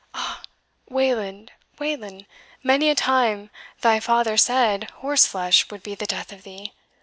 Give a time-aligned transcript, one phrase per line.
[0.15, 0.41] Ah!
[0.89, 2.25] Wayland, Wayland,
[2.63, 3.51] many a time
[3.81, 6.73] thy father said horse flesh would be the death of thee.